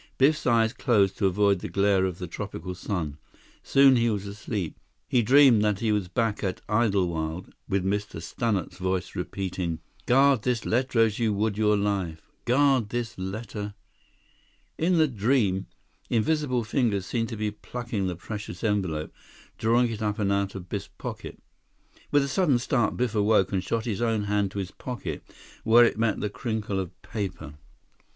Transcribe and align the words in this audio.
Biff's 0.17 0.47
eyes 0.47 0.73
closed 0.73 1.15
to 1.19 1.27
avoid 1.27 1.59
the 1.59 1.69
glare 1.69 2.05
of 2.05 2.17
the 2.17 2.25
tropical 2.25 2.73
sun; 2.73 3.19
soon 3.61 3.97
he 3.97 4.09
was 4.09 4.25
asleep. 4.25 4.75
He 5.07 5.21
dreamed 5.21 5.63
that 5.63 5.79
he 5.79 5.91
was 5.91 6.07
back 6.07 6.43
at 6.43 6.59
Idlewild, 6.67 7.53
with 7.69 7.85
Mr. 7.85 8.19
Stannart's 8.19 8.77
voice 8.79 9.15
repeating: 9.15 9.77
"Guard 10.07 10.41
this 10.41 10.65
letter 10.65 11.01
as 11.01 11.19
you 11.19 11.31
would 11.33 11.55
your 11.55 11.77
life! 11.77 12.23
Guard 12.45 12.89
this 12.89 13.15
letter...." 13.19 13.75
In 14.75 14.97
the 14.97 15.07
dream, 15.07 15.67
invisible 16.09 16.63
fingers 16.63 17.05
seemed 17.05 17.29
to 17.29 17.37
be 17.37 17.51
plucking 17.51 18.07
the 18.07 18.15
precious 18.15 18.63
envelope, 18.63 19.13
drawing 19.59 19.91
it 19.91 20.01
up 20.01 20.17
and 20.17 20.31
out 20.31 20.55
of 20.55 20.67
Biff's 20.67 20.89
pocket. 20.97 21.37
With 22.09 22.23
a 22.23 22.27
sudden 22.27 22.57
start, 22.57 22.97
Biff 22.97 23.13
awoke 23.13 23.53
and 23.53 23.63
shot 23.63 23.85
his 23.85 24.01
own 24.01 24.23
hand 24.23 24.49
to 24.49 24.57
his 24.57 24.71
pocket, 24.71 25.21
where 25.63 25.85
it 25.85 25.99
met 25.99 26.21
the 26.21 26.29
crinkle 26.31 26.79
of 26.79 26.99
paper. 27.03 27.53